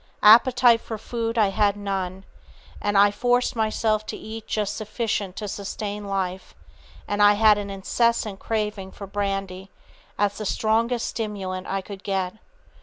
Appetite 0.23 0.81
for 0.81 0.97
food 0.97 1.37
I 1.37 1.49
had 1.49 1.77
none, 1.77 2.25
but 2.81 2.95
I 2.95 3.11
forced 3.11 3.55
myself 3.55 4.03
to 4.07 4.17
eat 4.17 4.47
just 4.47 4.75
sufficient 4.75 5.35
to 5.35 5.47
sustain 5.47 6.05
life, 6.07 6.55
and 7.07 7.21
I 7.21 7.33
had 7.33 7.59
an 7.59 7.69
incessant 7.69 8.39
craving 8.39 8.93
for 8.93 9.05
brandy, 9.05 9.69
as 10.17 10.39
the 10.39 10.45
strongest 10.47 11.07
stimulant 11.07 11.67
I 11.67 11.81
could 11.81 12.03
get. 12.03 12.33